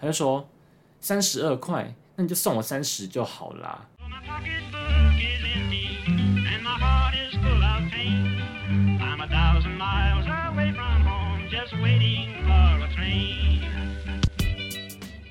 [0.00, 0.48] 他就说
[0.98, 3.86] 三十二块，那你就送我三十就好啦。
[3.98, 8.40] My pocketbook is empty and my heart is full of pain.
[8.98, 13.60] I'm a thousand miles away from home, just waiting for a train.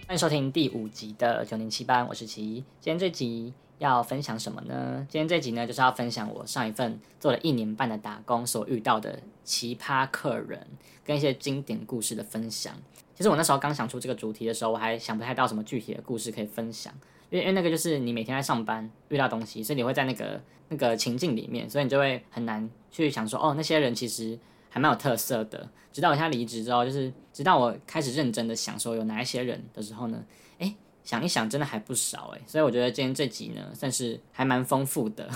[0.06, 2.64] 欢迎收听第五集的九零七班，我是奇。
[2.80, 5.04] 今天这集要分享什么呢？
[5.10, 10.68] 今天这集呢，就是要分享我上一份做了一年半的打工所遇到的奇葩客人，
[11.04, 12.76] 跟一些经典故事的分享。
[13.20, 16.94] 其实我那时候刚想出这个主题的时候，我还想不太到什么具体的故事可以分享，
[17.30, 25.70] 因为因为那个就是你每天在上班遇到东西，所以你会在那个那个情境里面，所以你就会很难去想说，哦，那些人其实还蛮有特色的。
[25.92, 30.24] 直到我现在离职之后，就是直到我开始认真的想说有哪一些人的时候呢，
[30.60, 32.42] 诶，想一想真的还不少诶。
[32.48, 35.30] 所以我觉得今天这集呢，算是还蛮丰富的，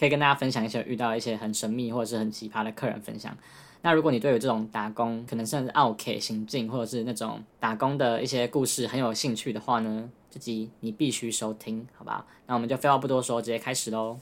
[0.00, 3.36] 可以跟大家分享一些遇到一些很神秘或者是很奇葩的客人分享。
[3.82, 12.24] 那如果你对于这种打工，可能甚至 OK 行径，或者是那种打工的一些故事很有兴趣的话呢，这集你必须收听，好吧？
[12.46, 14.18] 那我们就废话不多说，直接开始喽。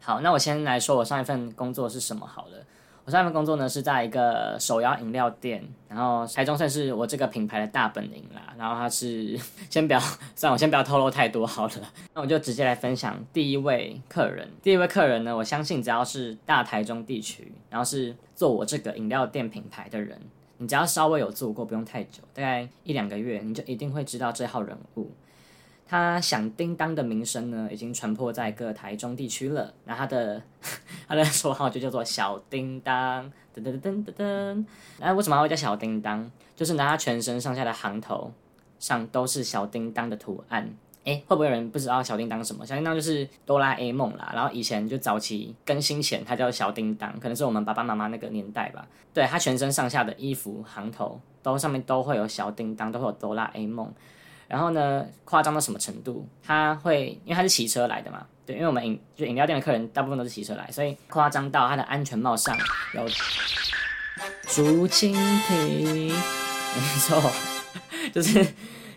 [0.00, 2.64] 好，那我先来说我上一份工作是什么好了。
[3.06, 8.52] 我上一份工作呢是在一个手摇饮料店，然后台中算是我这个品牌的大本营啦。
[8.58, 9.38] 然后它是
[9.70, 10.00] 先不要，
[10.34, 11.72] 算，我先不要透露太多好了。
[12.14, 14.48] 那我就直接来分享第一位客人。
[14.60, 20.20] 第一位客人呢，我相信只要是大台中地区，然后是做我这个饮料店品牌的人，
[20.58, 25.12] 你只要稍微有做过，不用太久，大概一两个月，你就一定会知道这号人物。
[25.88, 29.72] 他响叮当的名声呢，已经传播在各台中地区了。
[29.84, 30.42] 那他的
[31.06, 34.64] 他的绰号就叫做小叮当，噔噔噔噔噔。
[34.98, 36.30] 那为什么他会叫小叮当？
[36.54, 38.32] 就是拿他全身上下的行头
[38.78, 40.68] 上都是小叮当的图案。
[41.04, 42.66] 诶，会不会有人不知道小叮当什么？
[42.66, 44.32] 小叮当就是哆啦 A 梦啦。
[44.34, 48.84] 然后以前就早期更新前，它叫小叮当，可能是我们爸爸妈妈那个年代吧。
[49.14, 53.92] 对，他全身上下的衣服行头都上面都会有小叮当，都会有哆啦 A 梦。
[54.48, 56.26] 然后呢，夸张到什么程度？
[56.42, 62.56] 他会，因为他是骑车来的嘛，对，因为我们饮就饮料店的客人大部分都是骑车来，所以夸张到他的安全帽上
[62.94, 63.08] 有
[64.46, 67.20] 竹蜻蜓，没错，
[68.14, 68.44] 就是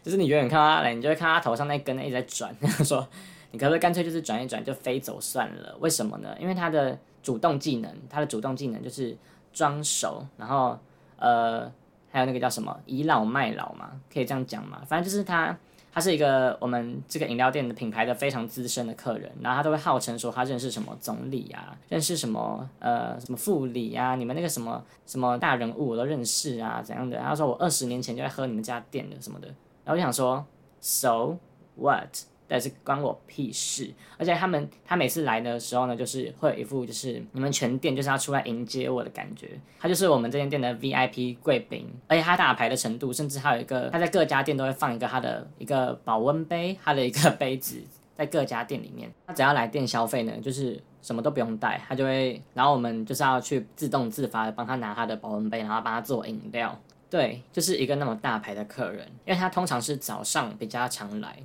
[0.04, 2.56] 就是你远远看他来，你就会看他头上那根一直在转，
[2.86, 3.08] 说
[3.52, 5.76] 你可不可以干脆就是转一转就飞走算了？
[5.80, 6.36] 为什么呢？
[6.40, 9.18] 因为他的主动技能，他的主动技能就是
[9.52, 10.80] 装熟，然后
[11.18, 11.72] 呃。
[12.12, 14.82] 还有那个叫什么倚老卖老嘛，可以这样讲嘛？
[14.88, 15.56] 反正就是他，
[15.92, 27.18] 他是一个我们这个饮料店的品牌的非常资深的客人，然后他都会号称说他认识什么总理啊，认识什么呃什么副理啊，你们那个什么什么大人物我都认识啊，怎样的？
[27.20, 29.48] 他说我二十年前就在喝你们家店的什么的，
[29.84, 30.46] 然后我就想说
[30.80, 31.38] ，so
[31.76, 32.10] what？
[32.50, 33.94] 但是关我屁事！
[34.18, 39.52] 而且他们他每次来的时候呢，就是会有一副就是你们全店就是要出来迎接我的感觉。
[39.80, 47.80] 他就是我们这间店的 VIP 贵宾，而且他大牌的程度，甚至还有一个他在各家店都会放一个他的一个保温杯，他的一个杯子
[48.18, 49.10] 在各家店里面。
[49.28, 56.78] 他只要来店消费呢，就是什么都不用带，他就会，然后我们就是要去自动自发的帮他拿他的保温杯，然后帮他做饮料。
[57.12, 61.38] 对，就是一个那么大牌的客人，因为他通常是早上比较常来。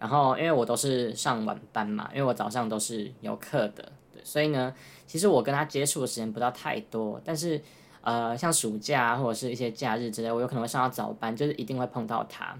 [0.00, 4.74] 然后，因为我都是上晚班嘛，因为我早上都是有课的，对，所以呢，
[5.06, 7.20] 其实我跟他接触的时间不到太多。
[7.22, 7.60] 但是，
[8.00, 12.56] 呃，像暑假或者是一些假日之类，我有可能会上到早班，就是一定会碰到他。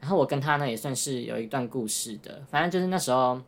[0.00, 3.40] 然后我跟他呢也算是有一段故事的，反正就是那时候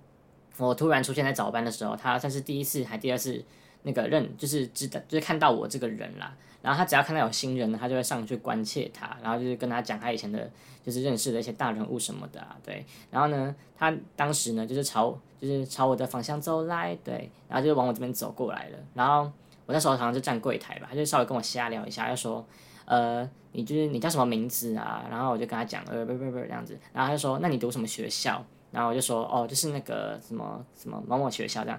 [0.56, 3.44] 我突然出现在早班的时候，他算是第一次还第二次
[3.84, 6.36] 那个认，就是知道就是看到我这个人啦。
[6.60, 10.50] 然后他只要看到有新人呢，他就会上去关切他，然后就是跟他讲他以前的，
[10.82, 12.82] 就是认识的一些大人物什么的啊，对。
[13.10, 18.78] 然后呢，他当时呢就是朝就是朝我的方向走来，对，然后就往我这边走过来了。
[18.94, 19.30] 然后
[19.66, 22.42] 我那时候好像是站柜台吧，他就稍微跟我瞎聊一下，就说，
[22.86, 25.04] 呃，你就是你叫什么名字啊？
[25.10, 26.78] 然后我就跟他讲，呃，不不不这样子。
[26.94, 28.42] 然后他就说，那你读什么学校？
[28.70, 31.78] 然后我就说，哦，就是那个什么什么某某学校这样。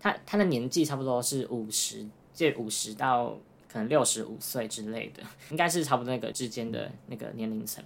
[0.00, 3.36] 他他的年纪差不多是五十，这五十到。
[3.68, 7.84] 可能六十五岁之类的，应该是差不多那个之间的那个年龄层。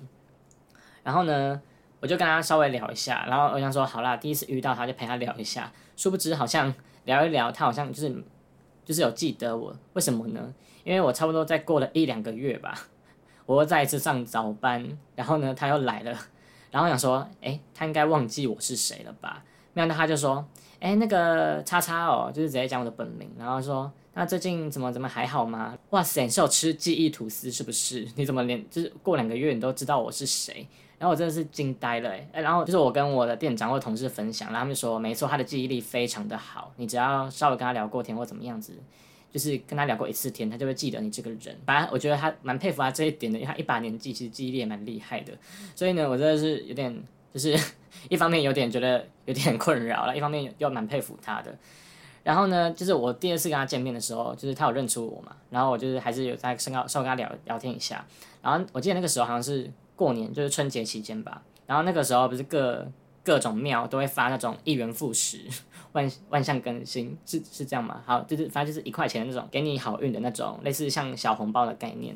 [1.02, 1.60] 然后呢，
[1.98, 5.72] 我就跟他稍微聊一下，然后我想说，好啦，第一次遇到他就陪他聊一下。
[5.96, 6.72] 殊不知，好像
[7.06, 8.22] 聊一聊，他好像就是
[8.84, 9.74] 就是有记得我。
[9.94, 10.54] 为什么呢？
[10.84, 12.86] 因为我差不多再过了一两个月吧，
[13.46, 16.16] 我又再一次上早班，然后呢，他又来了，
[16.70, 19.42] 然后想说，哎，他应该忘记我是谁了吧？
[19.72, 20.44] 没想到他就说，
[20.80, 23.90] 哎，那个叉叉哦，就是直接讲我的本名，然后说。
[24.12, 25.78] 那最近怎么怎么还好吗？
[25.90, 28.06] 哇塞，你是有吃记忆吐司是不是？
[28.16, 30.66] 你怎么连就是过两个月你都知道我是谁？
[30.98, 32.28] 然后我真的是惊呆了哎！
[32.42, 38.72] 然后就是我跟我的店长或同事分享，然后他们说没错，他的记忆力非常的好，你只要稍微跟他聊过天或怎么样子，
[39.32, 41.56] 就是跟他聊过一次天，他就会记得你这个人。
[41.64, 45.32] 反正我觉得他蛮佩服他这一点的，因为他一把年纪，其实记忆力也蛮厉害的。
[45.76, 46.92] 所以呢，我真的是有点，
[47.32, 47.56] 就是
[48.08, 51.56] 一方面有点觉得有点困扰了， 一方面又蛮佩服他的。
[52.22, 58.04] 然后呢，就是我第二次跟他见面的时候，就是他有认出我嘛，然后我就是还是有在身高稍微跟他聊聊天一下。
[58.42, 61.42] 然后我记得那个时候好像是过年，就是春节期间吧。
[61.66, 62.86] 然后那个时候不是各
[63.24, 65.46] 各种庙都会发那种一元复始、
[65.92, 68.02] 万万象更新，是是这样吗？
[68.04, 72.14] 好，就是反正就是一块钱的那种，给你好运的那种，类似像小红包的概念。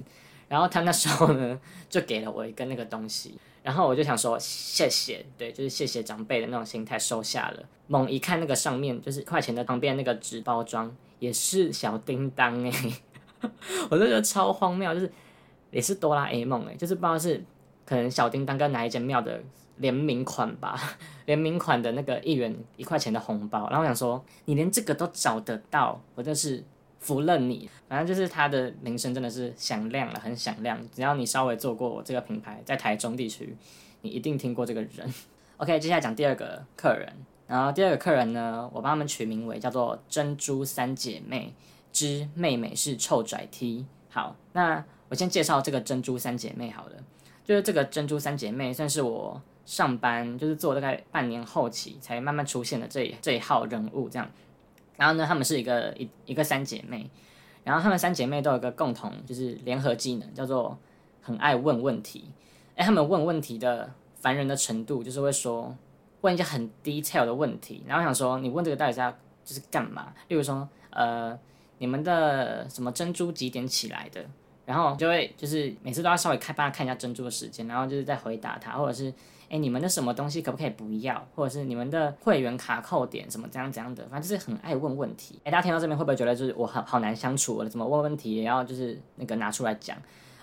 [0.48, 7.62] 然后他那时候呢，就给了我一个那个东西，然后我就想说谢谢，对，就是谢谢长辈的那种心态收下了。
[7.86, 12.72] 猛一看那个上面就是一块钱的旁边那个纸包装，也是小叮当哎、
[13.90, 15.10] 我就觉得超荒谬，就是
[15.70, 17.42] 也是哆啦 A 梦哎、就是不知道是
[17.86, 19.42] 可能小叮当跟哪一间庙的
[19.78, 20.78] 联名款吧，
[21.24, 26.62] 联名款的那个一元一块钱的红包，然后我想说你连这个都找得到，我真是
[27.04, 27.68] 服了你。
[27.86, 30.80] 反正就是它的名声真的是响亮了，很响亮。
[30.90, 33.54] 只要你稍微做过我这个品牌，在台中地区，
[34.00, 35.14] 你一定听过这个人。
[35.58, 37.12] OK，接下来讲第二个客人，
[37.46, 41.54] 然后第二个客人呢，我帮他们取名为叫做珍珠三姐妹
[41.92, 43.84] 之妹妹是臭拽 T。
[44.10, 46.96] 好，那我先介绍这个珍珠三姐妹好了，
[47.44, 54.28] 就是这个珍珠三姐妹算是我上班就是做大概半年后期才慢慢出现的这这一号人物这样。
[54.96, 57.08] 然后呢，她们是一个一一个三姐妹，
[57.64, 60.76] 然后她们三姐妹都有一个共同就是联合技能，叫做
[61.20, 62.30] 很爱问问题。
[62.76, 65.76] 哎，她们问问题的烦人的程度，就是会说
[66.22, 69.10] 问一些很 detail 的问题，然后想说你问这个到底是要
[69.44, 70.12] 就是干嘛？
[70.28, 71.38] 例如说，呃，
[71.78, 74.24] 你们的什么珍珠几点起来的？
[74.66, 79.12] 然后就会就是每次都要稍微看帮他看一下珍珠的时间，然后就是再回答他，或者是
[79.54, 85.38] 哎你们的什么东西可不可以不要，或者是你们的会员卡扣点什么怎样怎样的，反正就是很爱问问题。
[85.44, 87.68] 哎，大家听到这边会不会觉得就是我好好难相处了？
[87.68, 89.96] 怎么问问题也要就是那个拿出来讲？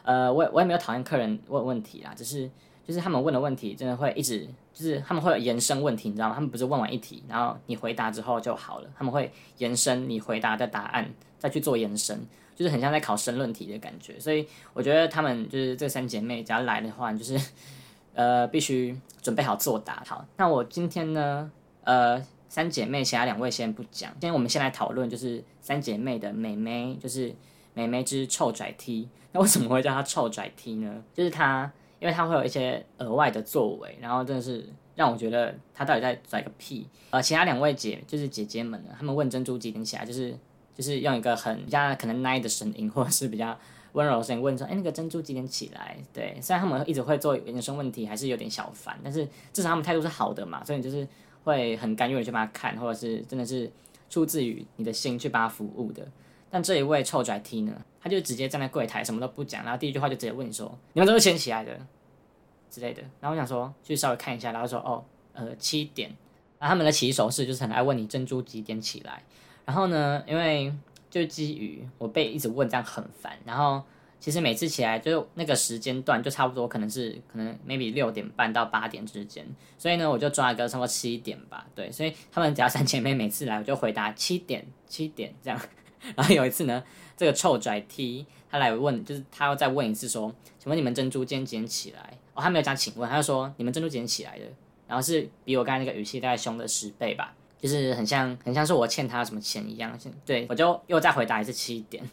[0.03, 2.49] 呃，我也我也没有讨厌客人问问题啦，只是
[2.87, 6.35] 就是他们问的问题真的会一直就是他们会有延伸问题，你知道吗？
[6.35, 12.25] 他们不是问完一题，然后你回答之后就好了，他们会延伸你回答的答案，再去做延伸。
[12.53, 17.39] 就是很像在考申论题的感觉，所以我觉得他们就是这三姐妹，只要来的话，就是
[18.13, 20.03] 呃必须准备好作答。
[20.05, 21.51] 好，那我今天呢，
[21.83, 27.33] 呃，三姐妹其他两位先不讲，今天我们先来讨论就是三姐妹的妹妹，就是
[27.73, 29.07] 妹妹之臭拽 T。
[29.31, 31.03] 那为什么会叫她臭拽 T 呢？
[31.13, 36.87] 就是她，因为她会有一些额外的作为，然后真的是让我觉得她到底在拽个屁。
[37.09, 40.37] 呃，其他两位姐就是姐姐们呢，她们问珍珠几点起来，就是。
[40.73, 43.55] 就是用一个很比较可能奶的声音，或者是比较
[43.93, 51.07] 温柔声音问说：“哎，那个珍珠几点起来？”对，虽然他们一直会做延伸问题，还是有点小烦，但是至少他们态度是好的嘛，所以你就是
[51.43, 53.69] 会很甘愿的去帮他看，或者是真的是
[54.09, 56.07] 出自于你的心去帮他服务的。
[56.49, 61.79] 但这一位臭拽 T 呢，他就直接站在柜台什么都不讲，然后第一句话就直接问你说：“你们都是先起来的
[62.69, 65.03] 之类的。”然后我想说去稍微看一下，然后说：“哦，
[65.33, 66.09] 呃，七点。”
[66.59, 69.23] 然后他们的起手式就是很爱问你珍珠几点起来。
[69.65, 70.73] 然后呢，因为
[71.11, 73.83] 就基于我被一直问这样很烦，然后
[74.19, 79.45] 其实每次起来就那个时间段就差不多可能是可能 maybe 六点半到八点之间，
[79.77, 85.59] 所以呢我就抓一个差不多七点吧，对，所以他们只要三姐妹每次来我就回答七点七点这样，
[86.15, 86.83] 然后有一次呢
[87.17, 92.17] 这个臭拽 T 他来问，就是他要再问一次说，请问你们珍珠今天几点起来？
[92.33, 94.45] 哦他没有讲请问，他就说你们珍珠几点起来的，
[94.87, 97.33] 然后是比我刚才那个语气大概凶了十倍吧。
[97.61, 99.97] 就是很像，很像是我欠他什么钱一样。
[100.25, 102.03] 对我就又再回答一次七点，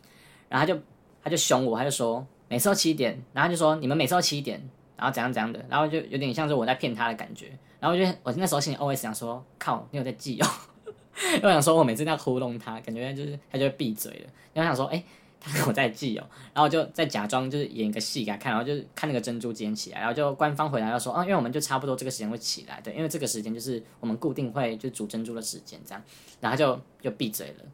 [0.49, 0.81] 然后他就
[1.25, 4.63] 他就凶我，他就说每次都七点，然后他就说你们每次都七点，
[4.97, 7.47] 然后怎样怎样的，然后就有点像是我在骗他的感觉。
[7.81, 10.47] 然后我就我那时候心里 always 想说，靠，你有在记哦。
[11.35, 14.31] 因为我想说我每次在糊弄他，感觉就是他就会闭嘴了。
[14.55, 15.03] 然后想说，哎、
[15.41, 26.03] 他跟我在记哦， 然后就再假装就是演一个戏给他看，然后就是看那个珍珠几点起来，然后就官方回答要说，啊，因为我们就差不多这个时间会起来，对，因为这个时间就是我们固定会就煮珍珠的时间这样，
[26.41, 27.65] 然后就就闭嘴了。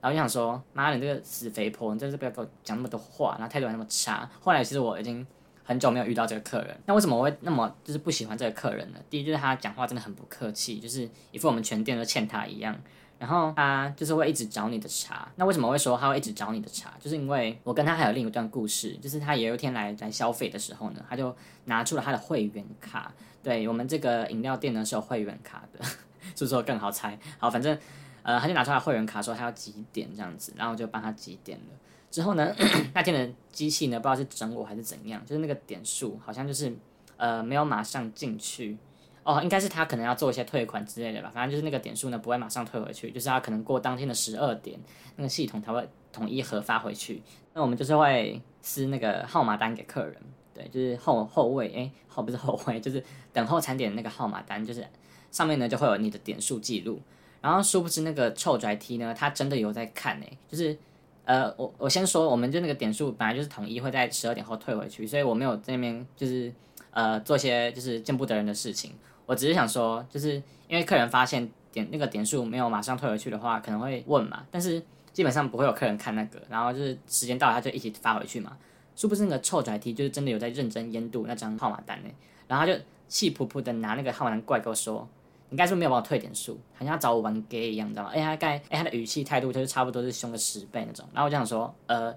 [0.00, 4.30] 然后就想说，妈的，你这个死肥婆，你真是不要给我讲那么多话，然后态度还那么差。
[4.38, 5.26] 后来其实我已经
[5.62, 8.98] 很久没有遇到这个客人，那为什么我会那么就是不喜欢这个客人呢？
[9.08, 12.78] 第一就是他讲话真的很不客气，就是一副我们全店都欠他一样。
[13.24, 15.26] 然后他就是会一直找你的茬。
[15.36, 16.92] 那为什么会说他会一直找你的茬？
[17.00, 23.10] 就是因为我跟他还有另一段故事，就是他有一天来来消费的时候呢，他就拿出了他的会员卡。
[23.42, 25.82] 对我们这个饮料店呢是有会员卡的，
[26.36, 27.18] 是不是更好猜？
[27.38, 27.78] 好，反正
[28.22, 31.74] 呃他就拿出来会员卡说他要几点这样子，然后我就帮他几点了。
[32.10, 32.54] 之后呢，
[32.92, 36.70] 那天的机器呢不知道是整我还是怎样，就是那个点数好像就是
[37.16, 38.76] 呃没有马上进去。
[39.24, 44.78] 哦，应该是他可能要做一些退款之类的吧，反正就是那个点数呢不会马上退回去，就是他可能过当天的十二点，
[45.16, 47.22] 那个系统才会统一核发回去。
[47.54, 50.16] 那我们就是会撕那个号码单给客人，
[50.52, 53.02] 对，就是后后位，哎、后不是后位，就是
[53.32, 54.86] 等候餐点那个号码单，就是
[55.30, 57.00] 上面呢就会有你的点数记录。
[57.40, 60.76] 然后殊不知那个臭拽 T 呢，他真的有在看诶、就是
[61.24, 66.52] 呃，我我先说，我们就那个点数本来就是统一会在十二点后退回去，所以我没有在那边就是
[66.90, 68.92] 呃做些就是见不得人的事情。
[69.26, 70.34] 我只是想说，就是
[70.68, 78.56] 因为客人发现点那个点数没有马上退回去的话，可能会问嘛，但是基本上不会有客人看那个，然后就是时间到了他就一起发回去嘛。
[78.96, 82.08] 殊不知那个臭拽 T 就是真的有在认真研读那张号码单呢，
[82.46, 82.78] 然后他就
[83.08, 85.08] 气扑扑的拿那个号码单过来跟我说。
[85.50, 88.10] 你该是不是没有帮我退点数，好像要找我玩 gay 一样，你知道吗？
[88.12, 91.06] 哎、他该哎、他的语气态度就是差不多是凶个十倍那种。
[91.12, 92.12] 然后我就想说，呃，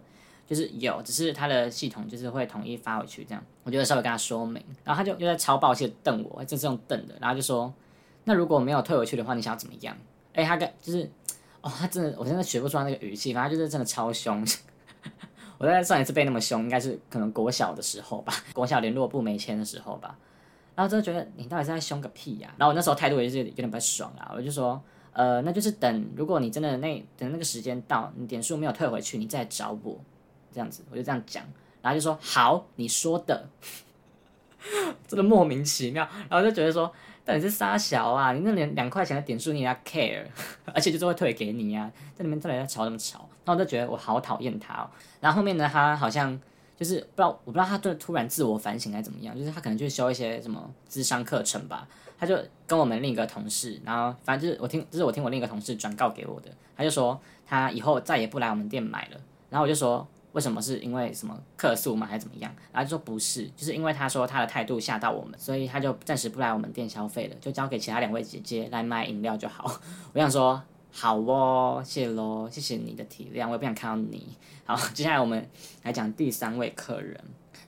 [0.48, 3.44] 就是有，只是他的系统就是会统一发回去这样。
[3.63, 7.72] 我就稍微跟他说明，然后他就又在超抱歉瞪我，这是用瞪的，然后就说，
[8.24, 9.96] 那如果没有退回去的话，你想要怎么样？
[10.34, 11.10] 哎、他跟就是，
[11.62, 14.46] 哦，他真的，我真的学不出来那个语气，反正就是真的超凶。
[15.58, 20.18] 我在上一次被那么凶，应该是可能国小的时候吧， 国小联络部没签的时候吧。
[20.75, 24.80] 然后真的觉得你到底是在凶个屁呀、然后我那时候态度也是有点不爽啊，我就说，
[25.12, 30.00] 呃，那就是等，如果你真的那等那个时间到，你点数没有退回去，你再找我，
[30.58, 31.44] 这样子，我就这样讲，
[31.82, 33.48] 然后就说好，你说的，
[35.08, 36.92] 真 的莫名其妙，然后就觉得说，
[37.24, 40.26] 到底是傻小啊，你那两两块钱的点数你也要 care，
[40.74, 43.20] 而且就是会退给你呀、在里面到底在吵什么吵？
[43.46, 44.90] 然后我就觉得我好讨厌他哦，
[45.22, 46.38] 然后后面呢，他好像。
[46.80, 51.88] 就是不知道，我不知道他对突然自我反省还怎么样，就是他可能去修一些什么智商课程吧，
[52.20, 52.38] 他就
[52.68, 69.82] 跟我们另一个同事，然后反正就是我听，这是我听我另一个同事转告给我的，他就说他以后再也不来我们店买了，然后我就说为什么是因为什么客诉吗还是怎么样，然后就说不是，就是因为他说他的态度吓到我们，所以他就暂时不来我们店消费了，就交给其他两位姐姐来买饮料就好。
[70.13, 74.27] 我想说好哦，谢喽，谢谢你的体谅，我也不想看到你。
[74.63, 75.44] 好，接下来我们
[75.82, 77.20] 来讲第三位客人。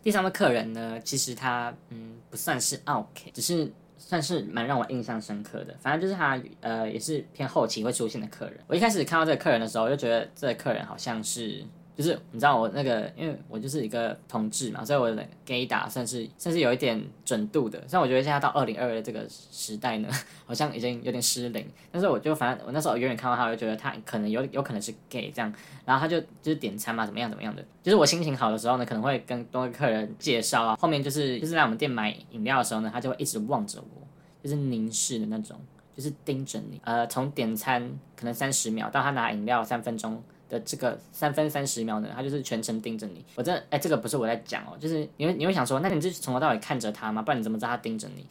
[0.04, 5.76] 第三位客人呢，其实他嗯不算是 OK，只是算是蛮让我印象深刻的。
[5.82, 8.60] 反正就是他呃也是偏后期会出现的客人。
[8.68, 11.66] 我一开始看到这个客人的时候，我就觉得这个客人好像是。
[12.00, 17.78] 就是你知道我那个，因为我就是一个同志嘛，所以我的 gay 打算是算是有一点准度的。
[17.90, 20.08] 虽然我觉得现在到二零二二这个时代呢，
[20.46, 25.54] 好像已经有点失灵，但是我就反正我那时候远远看到他，我就觉得他可能有有可能是 gay 这样，
[25.84, 27.62] 然后他就就是点餐嘛，怎么样怎么样的。
[27.84, 34.08] 就是我心情好的时候呢，可能会跟多个客人介绍啊，后面就是就是在我们店买饮料的时候呢，他就会一直望着我，
[34.42, 35.60] 就是凝视的那种，
[35.94, 36.80] 就是盯着你。
[36.86, 40.24] 呃，从点餐可能三十秒到他拿饮料三分钟。
[40.50, 43.24] 的这个三分三十秒呢，他就是全程盯着你。
[43.36, 47.22] 我真的，哎、这个不是我在讲哦，就是你会你会想说，那你是从头到尾看着他吗？
[47.22, 48.26] 不然你怎么知道他盯着你？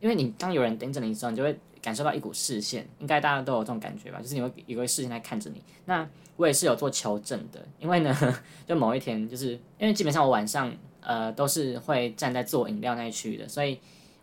[0.00, 4.18] 因为你当有人盯着你的时候，你就会感受到一股视线，应该大家都有这种感觉吧？
[4.20, 5.62] 就是你会有一个视线在看着你。
[5.84, 8.16] 那我也是有做求证的，因为呢，
[8.66, 13.78] 就某一天，就是因为基本上我晚上呃都是会站在做饮料那一区域的，所以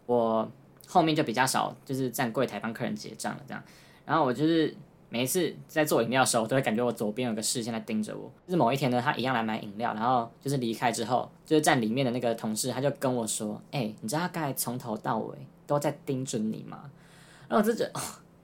[0.08, 0.50] 我
[0.88, 3.64] 后面就比较少，就是站柜台帮客人结账了这样。
[4.04, 4.74] 然后我就是
[5.10, 8.32] 每一次在做饮料的时候，我都会感觉我左边有个视线在盯着我。
[8.46, 16.90] 就是某一天呢，他一样来买饮料，然后就是离开之后，就是站里面的那个同事，他就跟我说：“哎、你知道他刚才从头到尾都在盯准你吗？”
[17.48, 17.94] 然后我就觉得、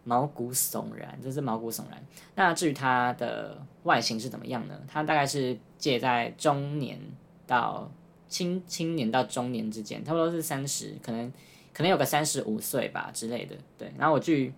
[0.06, 2.02] 毛骨悚然，真是毛骨悚然。
[2.36, 4.80] 那至于他的外形是怎么样呢？
[4.88, 6.98] 他大概是介在中年
[7.46, 7.90] 到
[8.30, 11.32] 青青年到中年之间，差不多是三十，可能
[11.74, 13.56] 可能有个三十五岁吧之类的。
[13.78, 14.54] 对，然后我据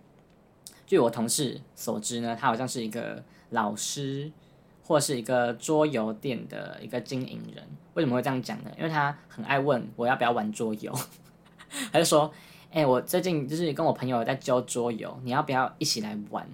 [0.85, 4.31] 据我同事所知呢，他好像是一个老师，
[4.83, 7.63] 或是一个桌游店的一个经营人。
[7.95, 8.69] 为什么会这样讲呢？
[8.77, 10.93] 因为他很爱问我要不要玩桌游，
[11.91, 12.31] 他就说
[12.71, 16.45] ：“哎、我最近就是跟我朋友在教桌游，你要不要一起来玩？”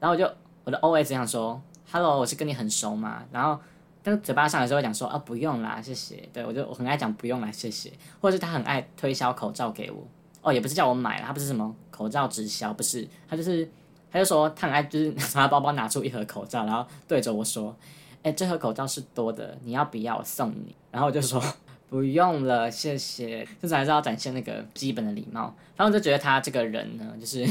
[0.00, 0.28] 然后我就
[0.64, 1.60] 我的 OS 想说
[1.92, 3.60] ：“Hello，我是跟你很熟嘛。”然后
[4.02, 10.06] 但是嘴巴上的时候讲说：“啊，不用啦，谢谢。”对我就我很爱讲不用啦，谢谢，或者是他很爱推销口罩给我。
[10.48, 13.68] 哦，也不是叫我买了，他不是什么口罩直销，不是，他就是
[14.10, 17.74] 他就说他很爱就是 从他包包拿出一盒口罩，然后对着我说
[18.22, 20.16] ：“哎、这盒口罩是多的，你要不要？
[20.16, 21.42] 我送你。”然后我就说。
[21.90, 23.48] 不用了，谢谢。
[23.62, 25.44] 就是还是要展现那个基本的礼貌。
[25.74, 27.48] 然后我就觉得他这个人呢，就是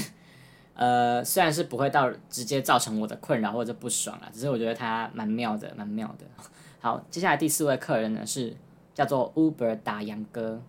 [0.76, 6.26] 呃，虽然是不会到直接造成我的困扰或者不爽啊，只是我觉得他蛮妙的，蛮妙的。
[6.80, 8.56] 好，接下来第四位客人呢是
[8.94, 10.62] 叫做 Uber 打烊哥。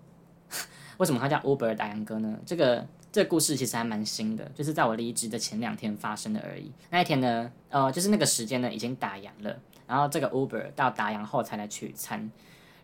[0.98, 2.38] 为什么他叫 Uber 打烊哥呢？
[2.44, 6.70] 这个这个故事其实还蛮新的，就是在我离职的前两天发生的而已。
[6.90, 12.30] 那一天呢，呃，就是那个时间呢已经打烊了，然后这个 Uber 到打烊后才来取餐。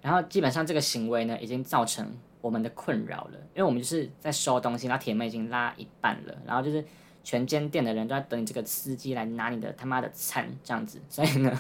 [0.01, 6.85] 然后基本上这个行为呢，已经造成我们的困扰了，因为我们就是在收东西，然后铁门已经拉一半了，然后就是
[7.23, 11.59] 全间店的人都在等你这个司机来拿你的他妈的餐这样子，所以呢，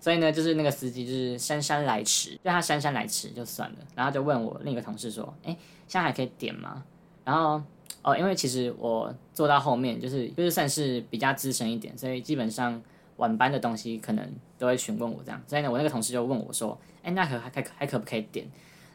[0.00, 5.54] 所以呢，就是那个司机就是姗姗来迟，就他姗姗来迟就算了，然后就问我另一个同事说：“哎，
[5.86, 6.82] 现在还可以点吗？”
[7.22, 7.62] 然后
[8.02, 12.80] 哦，因为其实我坐到后面就是就是算是比较资深一点，所以基本上
[13.18, 14.26] 晚班的东西可能
[14.58, 15.38] 都会询问我这样。
[15.46, 18.46] 所以呢，我那个同事就问我说：“哎，那可还还还可不可以点？”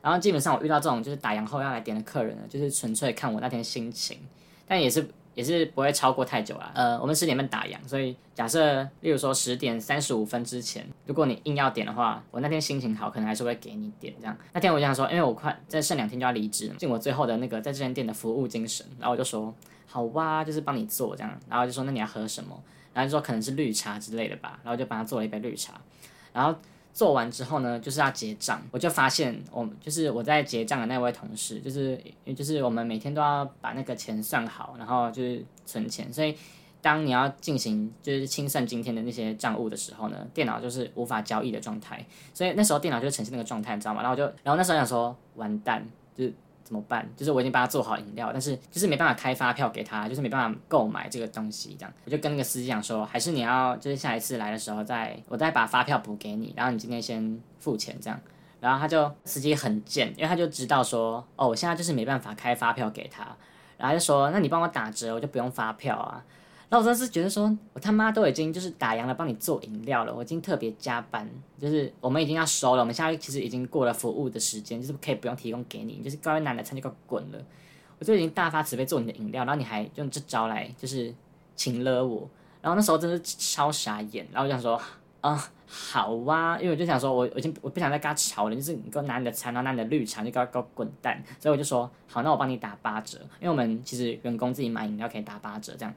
[0.02, 4.18] 然后基本上我遇到这种就是打烊后要来点的客人呢，就是纯粹看我那天心情，
[4.68, 5.08] 但也是。
[5.36, 6.72] 也是不会超过太久啦。
[6.74, 14.36] 呃，我们十点半打烊，所以假设，例如说十点三十五分之前，如果你硬要点的话，我那天心情好，可能还是会给你点这样。
[14.54, 19.54] 那天我就想说，因为我快再剩两天就要离职，尽我最后的那个在这间店的服务精神，然后我就说
[19.86, 22.60] 好哇，就是帮你做这样，然后就说那你要喝什么？
[22.94, 25.74] 然后就说可能是绿茶之类的吧，然后就帮他做了一杯绿茶，
[26.34, 26.58] 然后。
[26.96, 32.02] 做完之后呢，就是要结账，我就发现我就是我在结账的那位同事，就是
[32.34, 36.34] 就是我们每天都要把那个钱算好，然后就是存钱，所以
[36.82, 44.02] 当你要进行就是清算今天的那些账务的时候呢，电脑就是无法交易的状态，所以那时候电脑就呈现那个状态，你知道吗？
[44.02, 45.86] 然后就然后那时候想说完蛋，
[46.16, 46.34] 就是。
[46.66, 47.08] 怎么办？
[47.16, 58.20] 就是我已经帮他做好饮料，但是就是没办法开发票给他，就是没办法购买这个东西，这样我就跟那个司机讲说，还是你要就是下一次来的时候再我再把发票补给你，然后你今天先付钱这样。
[58.62, 63.24] 然后他就司机很贱，因为他就知道说，哦，我现在就是没办法开发票给他，
[63.78, 66.24] 然后就说，那你帮我打折，我就不用发票啊。
[66.76, 71.26] 那我真是觉得说，我他妈都已经就是打烊了，帮你做饮料了，我已经特别加班，
[71.58, 77.40] 就是我们已经要收了，我们现在其实已经过了服务的时间，就是可以不用提供给你，就是高一男的餐就给我滚了，
[77.98, 81.16] 我就已经大发慈悲做你的饮料，然后你还用这招来就是
[81.56, 82.30] 请了我，
[82.62, 84.78] 然后那时候真是超傻眼，然后我想说，
[85.22, 95.96] 啊，好啊，因为我就想说我我已经我不想再跟他吵了，就是你给我拿你的餐，然后拿你的绿茶，就给我给我滚蛋，所以我就说好，那我帮你打八折，因为我们其实员工自己买饮料可以打八折这样。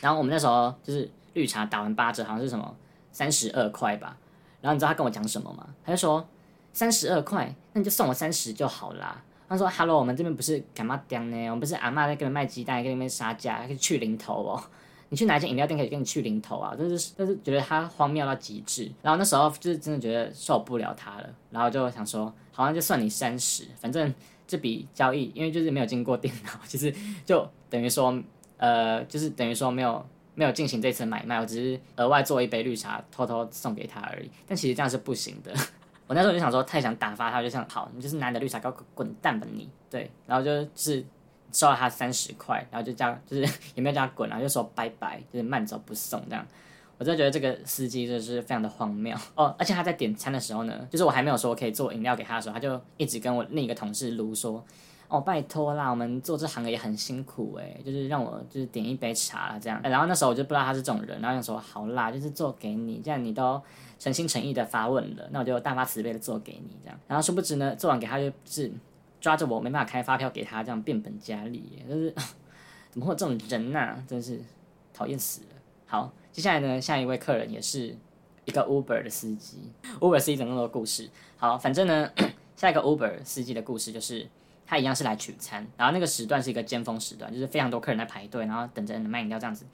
[0.00, 2.74] 然后我们那时候就是绿茶打完八折，好像是什么
[3.10, 4.16] 三十二块吧。
[4.60, 5.66] 然后你知道他跟我讲什么吗？
[5.84, 6.26] 他就说
[6.72, 9.22] 三十二块，那你就送我三十就好啦。
[9.48, 11.46] 他说：“Hello，我们这边不是干嘛店呢？
[11.46, 14.62] 我们不是阿妈在给你卖鸡蛋，给你们杀价，可以去零头哦。
[15.08, 16.74] 你去哪一间饮料店可以给你去零头啊？
[16.76, 18.92] 就是就是觉得他荒谬到极致。
[19.00, 24.12] 然后那时候就是真的觉得受不了他了，然后就想说，好像就算你三十，反正
[24.46, 28.20] 这笔交易因为就是没有经过电脑， 其实就等于说。”
[28.58, 34.30] 呃，就是等于说没有没有进行这次买卖，我只是额外做一杯绿茶，偷偷送给他而已。
[34.46, 35.52] 但其实这样是不行的。
[36.06, 39.68] 我那时候就想说，太想打发他，就想好，你就是拿的绿茶，给我滚蛋吧你。
[39.90, 41.04] 对，然后就是
[41.52, 43.42] 收了他三十块，然后就叫就是
[43.74, 46.46] 也没有叫他滚啊，就说拜拜，就是慢走不送这样。
[46.98, 49.54] 我真的觉得这个司机真的是非常的荒谬哦。
[49.58, 54.64] 而且他在点餐的时候呢，就是我还没有说可以做饮料给他的时候，他就一直跟我另一个同事卢说。
[55.08, 59.80] 哦，拜托啦，我们做这行的也很辛苦诶，就是让我就是点一杯茶这样。
[59.82, 63.58] 然后那时候我就不知道他是这种人，然后想说好啦，就是做给你，既然你都
[63.98, 67.00] 诚心诚意的发问了，那我就大发慈悲的做给你这样。
[67.06, 68.70] 然后殊不知呢，做完给他就是
[69.18, 72.14] 抓着我没办法开发票给他，这样变本加厉，就是
[72.92, 73.96] 怎么会有这种人呐？
[74.06, 74.38] 真是
[74.92, 75.46] 讨厌死了。
[75.86, 77.96] 好，接下来呢，下一位客人也是
[78.44, 81.08] 一个 Uber 的司机，Uber 是一整个故事。
[81.38, 82.10] 好，反正呢，
[82.56, 84.28] 下一个 Uber 司机的故事就是。
[84.68, 89.64] 他一样是来取餐，然后那个时段是一个尖峰时段，就是非常多客人在排队，然后等着人卖饮料这样子。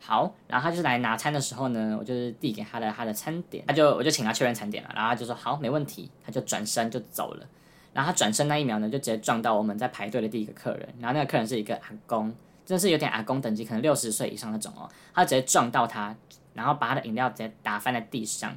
[0.00, 7.46] 好，然后他就是来拿餐的时候呢，我就是递给他的他的餐点，他就我就请他确认餐点了，然后他就说好，没问题，他就转身就走了。
[7.92, 16.16] 然后他转身那一秒呢，就直接撞到我们在排队的第一个客人，然后那个客人是一个阿公，真的是有点阿公等级，可能六十岁以上那种哦，他直接撞到他，
[16.54, 18.56] 然后把他的饮料直接打翻在地上。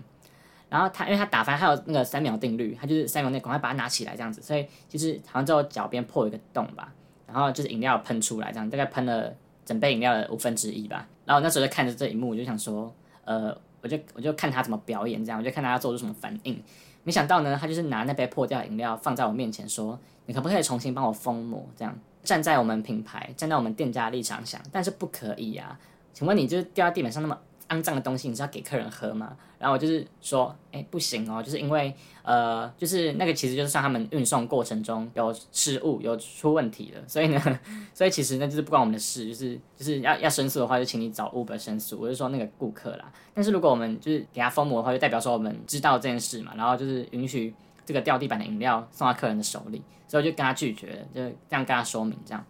[0.74, 6.92] 然后他，因为他打翻，还有那个三秒定律，他就是三秒内赶快把它拿起来这样子，所以就是好像在我脚边破一个洞吧，
[7.28, 9.32] 然后就是饮料喷出来这样，大概喷了
[9.64, 11.08] 整杯饮料的五分之一吧。
[11.26, 12.92] 然后那时候就看着这一幕，我就想说，
[13.24, 16.60] 呃，我就我就看他怎么表演这样，我就看他要做出什么反应。
[17.04, 25.80] 没想到呢，他就是拿那杯破掉的饮料放在我面前说：“你可不可以重新帮我封膜？”这样站在我们品牌、站在我们店家立场想，但是不可以啊。
[26.14, 27.38] 请问你就是掉在地板上那么。
[27.70, 29.36] 肮脏的东西你是要给客人喝吗？
[29.58, 37.60] 然后我就是说，哎，不行哦，就是因为呃，就是那个其实就是像他们运送过程中有失误、有出问题了，所以呢，
[37.94, 42.00] 所以其实那就是不关我们的事，就是就是要要申诉的话，就请你找 Uber 申诉。
[42.00, 47.54] 我就说那个顾客啦，但是如果我们就是给他封膜的话，就代表说我们知道这件事嘛，然后就是允许
[47.86, 52.46] 这个掉地板的饮料送到客人的手里，所以我就跟他拒绝了，就这样跟他说明这样。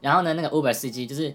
[0.00, 1.32] 然后呢，那个 Uber 司机就是。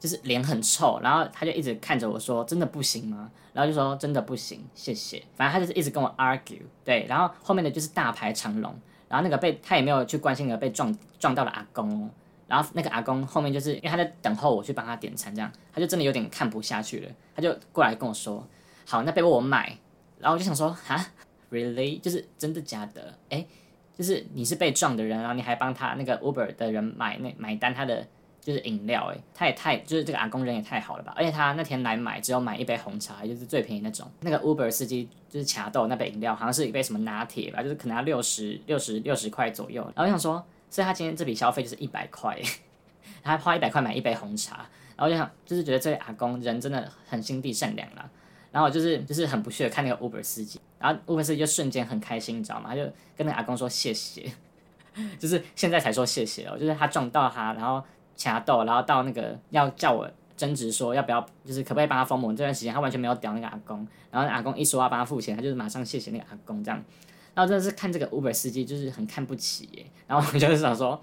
[0.00, 7.04] 就是脸很臭，然后他就一直看着我说：“真的不行吗？”然后就说：“真的不行，谢谢。”反正他就是一直跟我 argue，对。
[7.06, 8.74] 然后后面的就是大排长龙，
[9.08, 12.10] 然后那个被他也没有去关心那个被撞撞到的阿公哦。
[12.48, 18.44] 然后那个阿公后面就是因为他在等候我去帮他点餐，这样他就真的有点看不下去了，他就过来跟我说
[18.86, 19.76] ：“好，那被我买，
[20.18, 21.06] 然后我就想说，哈
[21.52, 23.14] ，really，就是真的假的？
[23.28, 23.46] 哎，
[23.96, 28.04] 就是你是被撞的人，然后你还帮他那个 Uber 的人买那买单他的
[28.40, 31.12] 就是饮料，哎，他也太就是这个阿公人也太好了吧？
[31.16, 34.10] 而且他那天来买只有买一杯红茶，就是最便宜那种。
[34.20, 39.82] 那个 Uber 司机就是卡豆那杯饮料好像是一杯什么拿铁吧，就是可能要六十六十六十块左右。
[39.94, 42.40] 然后我想说，所以他今天这笔消费就是一百块，
[43.22, 44.66] 他花一百块买一杯红茶。
[44.96, 48.08] 然后就想，就是觉得这位阿公人真的很心地善良啦。
[48.52, 52.70] 然后就是就是很不屑的看那个 Uber 司机，然后 Uber 司机就瞬间很开心，你知道吗？
[52.70, 52.82] 他就
[53.16, 54.30] 跟那个阿公说谢谢，
[55.18, 57.82] 就是现在才说谢谢哦，就是他撞到他，然后
[58.20, 60.06] 掐斗，然后到那个要叫我
[60.36, 63.88] 争执说要不要，就是可不可以帮他封膜这段时间，他完全没有屌那个阿公。
[64.10, 66.84] 然后阿公一说要帮他付钱，他就是马上谢谢那个阿公这样。
[67.34, 69.86] 然后真的是看这个 Uber 司机就是很看不起耶。
[70.06, 71.00] 然后我就是想说。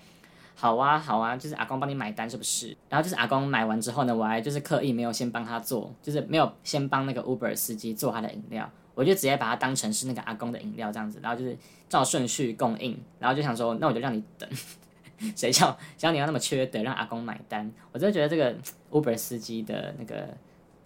[0.59, 2.75] 好啊，好啊，就是阿公帮你买单是不是？
[2.89, 11.55] 然后就是阿公买完之后呢，我还就是刻意没有先帮他做，就是没有先帮那个 Uber 司机做他的饮料，我就直接把它当成是那个阿公的饮料这样子，然后就是
[11.87, 14.49] 照顺序供应，然后就想说，那我就让你等，
[15.35, 17.71] 谁叫谁叫你要那么缺德让阿公买单？
[17.91, 18.55] 我真的觉得这个
[18.91, 20.27] Uber 司机的那个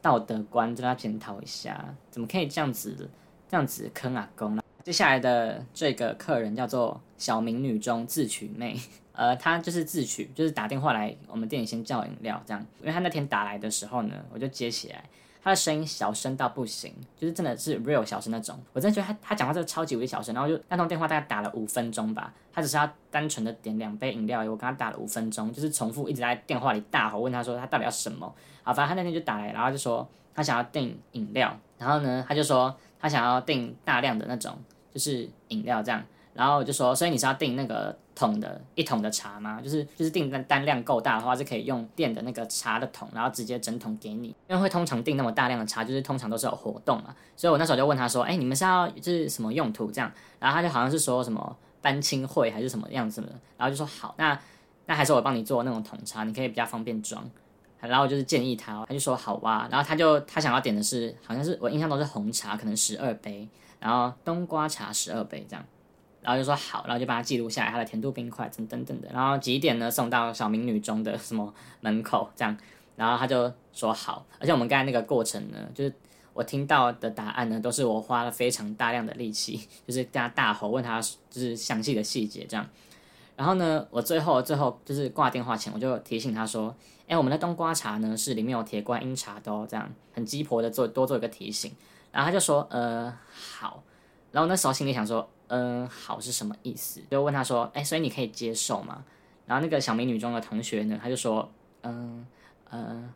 [0.01, 3.09] 道德观真的要检讨一下，怎么可以这样子
[3.49, 4.63] 这样子坑阿公呢？
[4.83, 8.75] 接下来的这个客人叫做小明女中自取妹。
[9.13, 12.65] 呃，她就是自取，就是打电话来我们店里先叫饮料这样。
[12.79, 15.03] 因为她那天打来的时候呢，我就接起来，
[15.43, 18.57] 他的声音小声到不行，就是真的是 real 小声那种。
[18.73, 28.33] 我真的觉得他他讲话真的超级无敌小声，然后就那通电话大概打了五分钟吧，他只是要单纯的点两杯饮料，我跟他打了五分钟，就是重复一直在电话里大吼问他说他到底要什么。
[28.63, 34.55] 好，反正他那天就打来，然后就说他想要订饮料，然后呢他就说他想要订大量的那种
[34.93, 36.03] 就是饮料这样。
[36.33, 39.61] 然后我就说，所以你是要订那个桶的一桶的茶吗？
[39.61, 44.27] 就是就是订单单量够大的话，是可以用店的那个茶的桶，然后直接整桶给你。
[44.47, 47.15] 因为会通常订那么大量的茶，就是通常都是有活动嘛。
[47.35, 50.11] 所以我那时候就问他说，哎，你们是要就是什么用途这样？
[50.39, 54.39] 然后他就好像是说什么班亲会还是什么样子的，然后就说好，那
[54.85, 57.23] 那还是我帮你做那种桶茶，你可以比较方便装。
[57.79, 59.67] 然后就是建议他，他就说好哇。
[59.71, 65.65] 然后他就他想要点的是，好像是我印象中是红茶，可能十二杯，然后冬瓜茶十二杯这样。
[66.21, 69.09] 然后就说好，然后就把它记录下来，它的甜度冰块等等等的。
[69.11, 69.89] 然后几点呢？
[69.89, 72.55] 送到小明女中的什么门口这样。
[72.95, 75.91] 然后他就说好，而且我们刚才那个过程呢，就是
[76.33, 82.69] 我听到的答案呢，都是我花了非常大量的力气，就是跟他大吼问他就是详细的细节这样。
[83.35, 86.75] 然后呢，我最后最后就是挂电话前，我就提醒他说，
[87.07, 91.71] 哎，我们的冬瓜茶呢是里面有铁观音茶的哦，这样很鸡婆的做多做一个提醒。
[92.11, 93.81] 然后他就说，呃，好。
[94.31, 95.27] 然后那时候心里想说。
[95.53, 97.01] 嗯，好是什么意思？
[97.11, 99.03] 就问他说，哎，所以你可以接受吗？
[99.45, 102.25] 然后那个小美女中的同学呢，他就说，嗯，
[102.69, 103.13] 呃，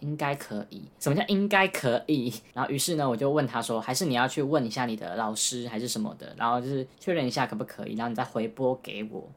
[0.00, 0.84] 应该可以。
[0.98, 2.32] 什么叫应该可以？
[2.54, 9.28] 然后于是呢，我就问他说，还是你要去问一下你的老师还是什么的，然后就是确认一下可不可以，然后你再回拨给我，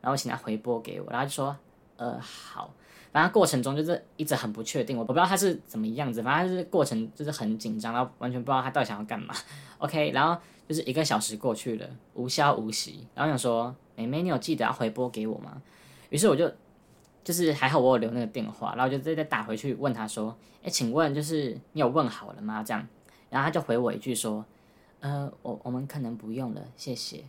[0.00, 1.56] 然后请他回拨给我，然后就说，
[1.96, 2.72] 呃，好。
[3.12, 9.34] 反正过程中就是一直很不确定，我不知道他是怎么样子，反正就是过程就是很紧张，然后完全不知道他到底想要干嘛。
[9.78, 15.60] OK，然后就是一个小时过去了，无消无息，然后想说，妹妹，你有记得要回拨给我吗？
[16.10, 16.48] 于是我就
[17.24, 22.62] 就是还好我有留那个电话，然后就再再打回去问他说，哎，请问就是你有问好了吗？
[22.62, 22.86] 这样，
[23.28, 24.44] 然后他就回我一句说，
[25.00, 27.24] 呃，我我们可能不用了，谢谢。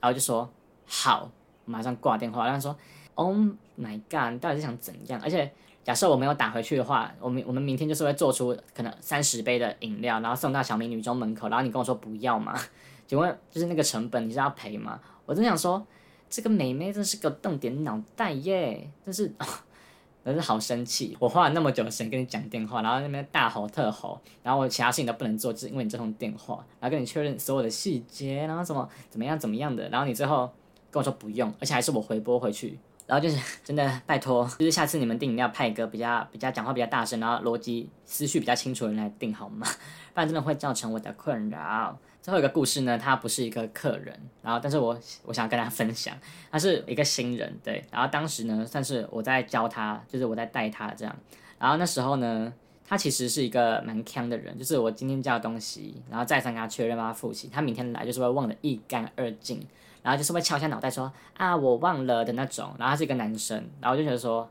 [0.00, 0.48] 然后就说
[0.86, 1.28] 好，
[1.64, 2.76] 马上挂电话，然后说。
[3.14, 3.36] Oh
[3.78, 4.32] my god！
[4.32, 5.20] 你到底是想怎样？
[5.22, 5.50] 而且
[5.84, 12.54] 假设我没有打回去的话，我们我们明天就是会做出可能三十杯的饮料，然后送到小美女中门口，然后你跟我说不要吗？
[13.06, 14.98] 请问就是那个成本你是要赔吗？
[15.26, 15.84] 我真想说，
[16.30, 18.88] 这个美眉真是个动点脑袋耶！
[19.04, 19.30] 真是，
[20.24, 21.14] 真是好生气！
[21.20, 30.50] 我花了那么久的时间跟你讲电话，然后那边大吼特吼，然后我其他事情都不能做，就是因为你这通电话，然后跟你确认所有的细节，然后什么怎么样怎么样的，然后你最后
[30.90, 32.78] 跟我说不用，而且还是我回拨回去。
[33.12, 39.66] 然后就是 真的拜托，就是下次你们订饮料派一个比较比较讲话比较大声，然后逻辑思绪比较清楚的人来订好吗？
[40.14, 41.98] 不然真的会造成我的困扰。
[42.22, 46.16] 最后一个故事呢，他不是一个客人，然后但是我我想跟大家分享，
[46.50, 51.14] 他是一个新人，对，然后当时呢算是我在教他，就是我在带他这样，
[51.58, 52.50] 然后那时候呢，
[52.86, 59.60] 他其实是一个蛮强的人，就是我今天教的东西，然后再三跟他确认帮他复习，他明天来就是会忘得一干二净。
[60.02, 64.48] 然后就是会敲一下脑袋说啊我忘了的那种，然后他是一个男生，然后就觉得说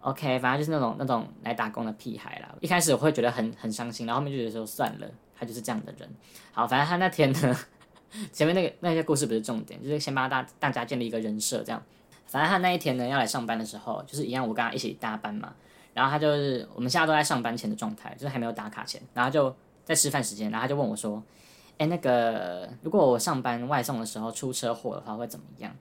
[0.00, 2.48] ，OK，反正就是那种那种来打工的屁孩啦。
[2.60, 5.06] 一开始我会觉得很很伤心，然后后面就觉得说算了，
[5.38, 6.08] 他就是这样的人。
[6.52, 7.56] 好，反正他那天呢，
[8.32, 11.82] 前面那个那些故事不是重点，就是先帮大大家建立一个人设这样。
[12.26, 15.52] 反正他那一天呢要来上班的时候，就是一样我跟他一起搭班嘛，
[15.92, 19.54] 然后他就是我们现在都在上班前的状态，就是还没有打卡前，然后就。
[19.82, 21.20] 在吃饭时间，然后他就问我说
[21.80, 25.74] ：“哎，那个如果我上班外送的时候出车祸的话会怎么样？”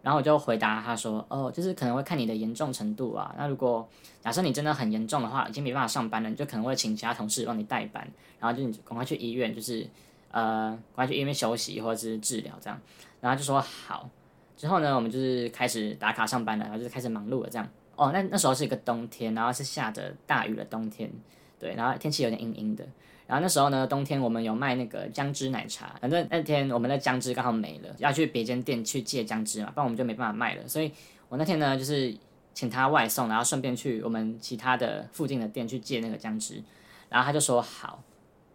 [0.00, 3.34] 然后我就回答他说：“哦，就是可能会看你的严重程度啊。
[3.36, 3.86] 那如果
[4.22, 8.08] 假设你真的很严重的话，已经没办法上班了，你就可能会请其他同事帮你代班，
[8.38, 9.84] 然后就你赶快去医院，就是
[10.30, 12.80] 呃，赶快去医院休息或者是治疗这样。”
[13.20, 14.08] 然后就说好。
[14.56, 17.68] 之后呢，我们就是开始打卡上班了，然后就是开始忙碌了这样。
[17.96, 21.10] 哦，那那时候是一个冬天，然后是下着大雨的冬天，
[21.58, 22.86] 对，然后天气有点阴阴的。
[23.30, 30.66] 然后那时候呢，冬天我们有卖那个姜汁奶茶，反正那天我们的姜汁刚好没了，要去别间店去借姜汁嘛，不然我们就没办法卖了。
[30.66, 30.90] 所以
[31.28, 32.12] 我那天呢，就是
[32.54, 36.60] 请他外送，然后顺便去我们其他的附近的店去借那个姜汁。
[37.08, 38.02] 然后他就说好，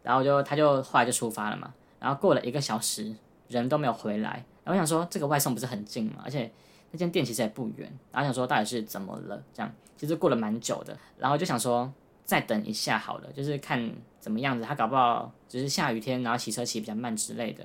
[0.04, 1.74] 然后就他就后来就出发了嘛。
[1.98, 3.16] 然后过了一个小时，
[3.48, 4.44] 人都没有回来。
[4.66, 6.52] 然后我想说，这个外送不是很近嘛，而且
[6.92, 7.90] 那间店其实也不远。
[8.12, 9.42] 然后想说到底是怎么了？
[9.54, 11.90] 这样其实过了蛮久的，然后就想说。
[12.26, 17.64] 再等一下好了，就是看怎么样子，他搞不好只是下雨天，然后骑车骑比较慢之类的。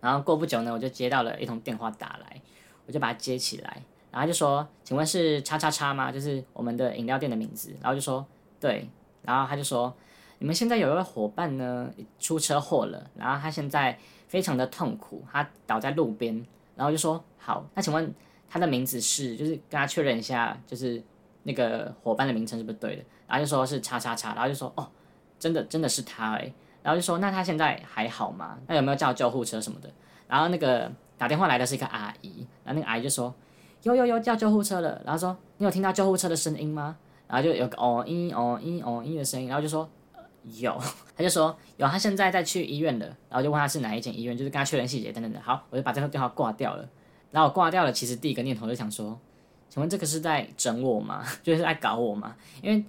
[0.00, 2.40] 然后过不久呢，我就接到了一通电话打来，
[2.86, 6.10] 我就把它接起来，然后就说：“请问是叉叉叉吗？
[6.10, 8.24] 就是我们的饮料店的名字。”然后就说
[8.58, 8.88] ：“对。”
[9.22, 9.94] 然后他就说
[10.38, 18.14] ：“你们现在有一位伙伴呢出车祸了，然后他现在非常的痛苦，他倒在路边。”然后就说：“好，那请问
[18.48, 19.36] 他的名字是？
[19.36, 21.02] 就是跟他确认一下，就是
[21.42, 24.88] 那个伙伴的名称是不是对的？”然后就说是叉叉叉，然后就说哦，
[25.38, 28.58] 真的真的是他哎，然后就说那他现在还好吗？
[28.66, 29.90] 那有没有叫救护车什么的？
[30.26, 33.34] 然后那个打电话来的是一个阿姨，然后那个阿姨就说
[33.82, 36.96] 有有有叫救护车了，然后说你有听到救护车的声音吗？
[37.26, 39.88] 然后就有个哦咦哦咦哦咦的声音，然后就说
[40.42, 40.74] 有，
[41.14, 45.40] 他就说有，他现在在去医院了，然后就问他是哪一间医院，就是跟他确认细节等等的。
[45.42, 46.88] 好，我就把这个电话挂掉了，
[47.30, 49.18] 然后我挂掉了，其实第一个念头就想说，
[49.68, 51.24] 请问这个是在整我吗？
[51.42, 52.36] 就是在搞我吗？
[52.62, 52.84] 因为。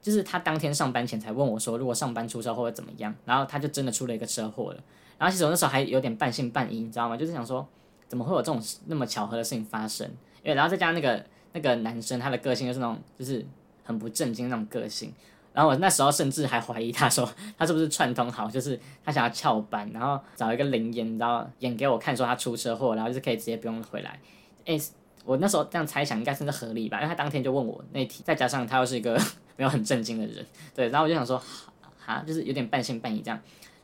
[0.00, 3.12] 就是他当天上班前才问我说，如果上班出车祸会怎么样？
[3.26, 4.78] 然后他就真的出了一个车祸了。
[5.18, 7.16] 然后其实我那时候还有点半信半疑，你知道吗？
[7.16, 7.66] 就是想说，
[8.06, 10.06] 怎么会有这种那么巧合的事情发生？
[10.42, 13.44] 因为然后再加上那个那个男生，他的个性就是那种就是
[13.82, 15.12] 很不正经那种个性。
[15.52, 24.18] 然后我那时候甚至还怀疑他说， 他是不是串通好，就是他想要翘班，然后找一个灵演，你知道，演给我看说他出车祸，然后就是可以直接不用回来。
[24.64, 24.80] 诶，
[25.28, 29.20] 我那时候这样猜想应该算是合理吧，因为他当天就问我那题，再加上他又是一个。
[29.58, 31.42] 没有很震惊的人，对，然后我就想说，
[31.98, 33.36] 哈，就是有点半信半疑这样，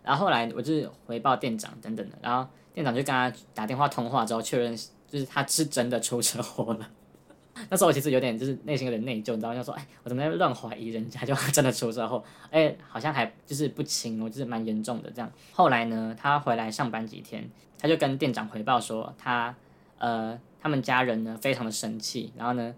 [0.04, 4.76] 然后后来我就是回报店长等等的，然后店长就跟他打电话通话之后确认，
[5.08, 6.88] 就是他是真的出车祸了。
[7.68, 9.56] 那时候我其实有点就是内心有点内疚，你知道吗？
[9.56, 12.22] 就说，哎，我怎么在乱怀疑人家就 真的出车祸？
[12.52, 15.28] 哎，好像还就是不轻我，就是蛮严重的这样。
[15.50, 19.52] 后来呢，他回来上班几天，他就跟店长回报说，他
[19.98, 22.74] 呃，他们家人呢非常的生气，然后呢。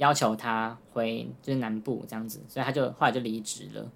[0.00, 3.92] 要求他回就是南部这样子，所以他就后来就离职了，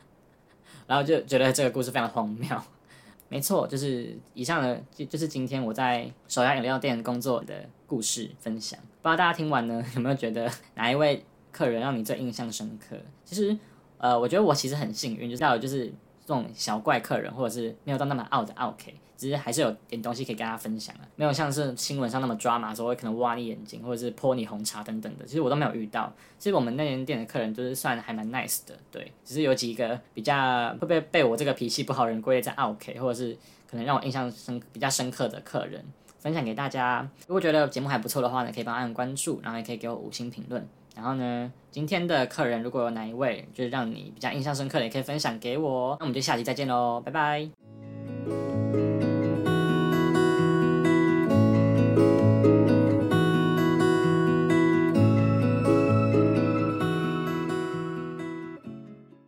[0.88, 2.48] 然后就觉得这个故事非常荒谬。
[3.28, 8.80] 没错，就是以上的就就是今天我在首家饮料店工作的故事分享。
[9.02, 12.96] 不知道大家听完呢有没有觉得哪一位客人让你最印象深刻？
[13.26, 13.54] 其实
[13.98, 15.92] 呃，我觉得我其实很幸运，就是有就是
[16.26, 18.94] 这种小怪客人，或者是没有到那么傲的 OK。
[19.16, 26.12] 只是还是有点东西可以跟大家分享啊，没有像是新闻上那么抓马，说会可能挖你眼睛，或者是泼你红茶等等的，其实我都没有遇到。
[26.38, 33.34] 其实我们那间店的客人就是算还蛮 nice 的，对，只是有几个比较会被被我这个脾气不好人归类在 OK，或者是
[33.70, 35.82] 可能让我印象深比较深刻的客人，
[36.18, 37.08] 分享给大家。
[37.26, 40.68] 如果觉得节目还不错的话呢，可以帮按关注，然后也可以给我五星评论。
[40.96, 45.94] 然后呢，今天的客人如果有哪一位就是让你比较印象深刻的，也可以分享给我。
[46.00, 47.65] 那我们就下期再见喽，拜拜。